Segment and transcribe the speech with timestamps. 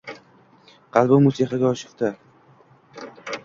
[0.97, 2.13] Qalbim musiqaga oshufta